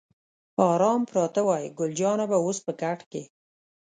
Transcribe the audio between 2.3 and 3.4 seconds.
به اوس په کټ کې.